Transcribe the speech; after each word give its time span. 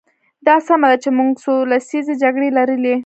دا 0.47 0.55
سمه 0.67 0.87
ده 0.91 0.97
چې 1.03 1.09
موږ 1.17 1.31
څو 1.43 1.53
لسیزې 1.71 2.13
جګړې 2.23 2.49
لرلې. 2.57 2.95